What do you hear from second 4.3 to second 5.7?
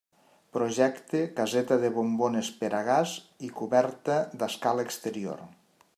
d'escala exterior.